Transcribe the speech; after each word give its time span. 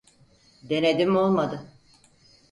Denedim 0.69 1.15
olmadı 1.15 1.61